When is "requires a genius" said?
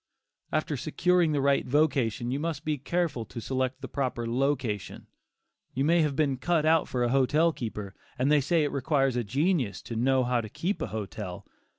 8.71-9.79